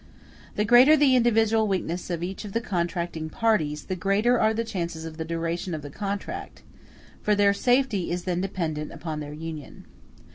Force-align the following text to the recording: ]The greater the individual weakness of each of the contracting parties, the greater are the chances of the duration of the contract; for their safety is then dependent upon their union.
]The 0.55 0.65
greater 0.65 0.97
the 0.97 1.15
individual 1.15 1.67
weakness 1.67 2.09
of 2.09 2.23
each 2.23 2.43
of 2.43 2.53
the 2.53 2.59
contracting 2.59 3.29
parties, 3.29 3.83
the 3.83 3.95
greater 3.95 4.39
are 4.39 4.51
the 4.51 4.63
chances 4.63 5.05
of 5.05 5.17
the 5.17 5.23
duration 5.25 5.75
of 5.75 5.83
the 5.83 5.91
contract; 5.91 6.63
for 7.21 7.35
their 7.35 7.53
safety 7.53 8.09
is 8.09 8.23
then 8.23 8.41
dependent 8.41 8.91
upon 8.91 9.19
their 9.19 9.33
union. 9.33 9.85